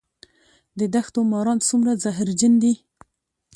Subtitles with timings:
[0.79, 2.73] د دښتو ماران څومره زهرجن دي؟